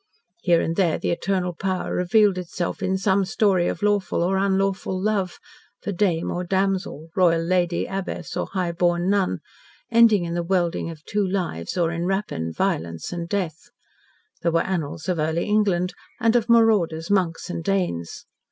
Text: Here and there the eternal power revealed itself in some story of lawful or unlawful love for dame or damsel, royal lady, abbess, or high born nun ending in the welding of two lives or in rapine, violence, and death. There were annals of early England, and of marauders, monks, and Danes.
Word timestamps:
Here 0.41 0.59
and 0.61 0.75
there 0.75 0.97
the 0.97 1.11
eternal 1.11 1.53
power 1.53 1.93
revealed 1.93 2.39
itself 2.39 2.81
in 2.81 2.97
some 2.97 3.23
story 3.23 3.67
of 3.67 3.83
lawful 3.83 4.23
or 4.23 4.35
unlawful 4.35 4.99
love 4.99 5.37
for 5.79 5.91
dame 5.91 6.31
or 6.31 6.43
damsel, 6.43 7.09
royal 7.15 7.43
lady, 7.43 7.85
abbess, 7.85 8.35
or 8.35 8.47
high 8.47 8.71
born 8.71 9.11
nun 9.11 9.41
ending 9.91 10.25
in 10.25 10.33
the 10.33 10.41
welding 10.41 10.89
of 10.89 11.05
two 11.05 11.27
lives 11.27 11.77
or 11.77 11.91
in 11.91 12.05
rapine, 12.07 12.51
violence, 12.51 13.13
and 13.13 13.29
death. 13.29 13.69
There 14.41 14.51
were 14.51 14.63
annals 14.63 15.07
of 15.07 15.19
early 15.19 15.45
England, 15.45 15.93
and 16.19 16.35
of 16.35 16.49
marauders, 16.49 17.11
monks, 17.11 17.47
and 17.51 17.63
Danes. 17.63 18.25